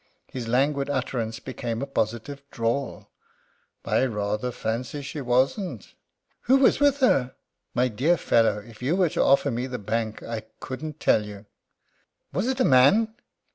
[0.31, 3.11] His languid utterance became a positive drawl:
[3.85, 5.93] "I rather fancy she wasn't."
[6.49, 7.35] "Who was with her?"
[7.75, 11.45] "My dear fellow, if you were to offer me the bank I couldn't tell you."
[12.33, 13.13] "Was it a man?"